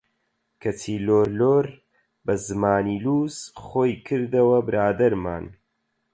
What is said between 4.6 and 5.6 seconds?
برادەرمان!